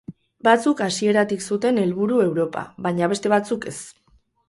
Batzuk 0.45 0.81
hasieratik 0.85 1.45
zuten 1.49 1.79
helburu 1.83 2.19
Europa, 2.25 2.67
baina 2.89 3.15
beste 3.15 3.37
batzuk 3.39 3.73
ez. 3.75 3.81